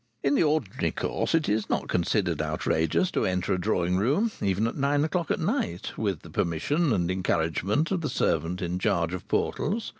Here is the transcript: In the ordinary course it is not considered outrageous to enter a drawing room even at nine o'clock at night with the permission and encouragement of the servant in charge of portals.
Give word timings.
In 0.23 0.33
the 0.33 0.41
ordinary 0.41 0.89
course 0.89 1.35
it 1.35 1.47
is 1.47 1.69
not 1.69 1.87
considered 1.87 2.41
outrageous 2.41 3.11
to 3.11 3.23
enter 3.23 3.53
a 3.53 3.61
drawing 3.61 3.97
room 3.97 4.31
even 4.41 4.65
at 4.65 4.75
nine 4.75 5.03
o'clock 5.03 5.29
at 5.29 5.39
night 5.39 5.95
with 5.95 6.21
the 6.23 6.31
permission 6.31 6.91
and 6.91 7.11
encouragement 7.11 7.91
of 7.91 8.01
the 8.01 8.09
servant 8.09 8.63
in 8.63 8.79
charge 8.79 9.13
of 9.13 9.27
portals. 9.27 9.89